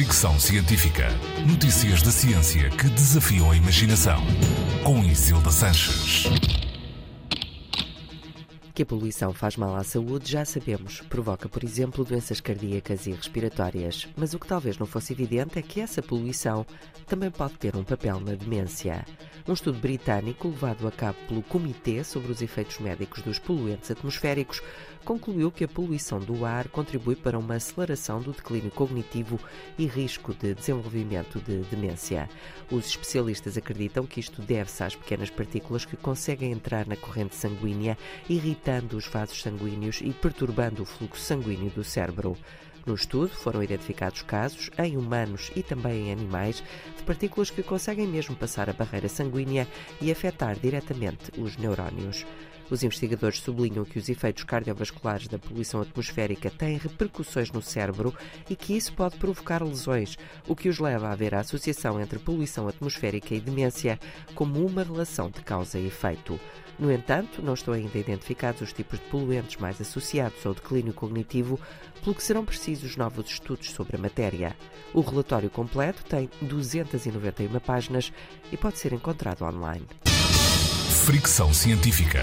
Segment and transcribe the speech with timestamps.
[0.00, 1.08] Fricção Científica.
[1.46, 4.18] Notícias da ciência que desafiam a imaginação.
[4.82, 6.24] Com Isilda Sanches.
[8.72, 11.02] Que a poluição faz mal à saúde já sabemos.
[11.02, 14.08] Provoca, por exemplo, doenças cardíacas e respiratórias.
[14.16, 16.64] Mas o que talvez não fosse evidente é que essa poluição
[17.06, 19.04] também pode ter um papel na demência.
[19.48, 24.62] Um estudo britânico, levado a cabo pelo Comitê sobre os Efeitos Médicos dos Poluentes Atmosféricos,
[25.02, 29.40] concluiu que a poluição do ar contribui para uma aceleração do declínio cognitivo
[29.78, 32.28] e risco de desenvolvimento de demência.
[32.70, 37.96] Os especialistas acreditam que isto deve-se às pequenas partículas que conseguem entrar na corrente sanguínea,
[38.28, 42.36] irritando os vasos sanguíneos e perturbando o fluxo sanguíneo do cérebro.
[42.86, 46.62] No estudo foram identificados casos, em humanos e também em animais,
[46.96, 49.68] de partículas que conseguem mesmo passar a barreira sanguínea
[50.00, 52.24] e afetar diretamente os neurónios.
[52.70, 58.14] Os investigadores sublinham que os efeitos cardiovasculares da poluição atmosférica têm repercussões no cérebro
[58.48, 60.16] e que isso pode provocar lesões,
[60.46, 63.98] o que os leva a ver a associação entre poluição atmosférica e demência
[64.36, 66.38] como uma relação de causa e efeito.
[66.80, 71.60] No entanto, não estão ainda identificados os tipos de poluentes mais associados ao declínio cognitivo,
[72.02, 74.56] pelo que serão precisos novos estudos sobre a matéria.
[74.94, 78.10] O relatório completo tem 291 páginas
[78.50, 79.86] e pode ser encontrado online.
[81.04, 82.20] Fricção Científica.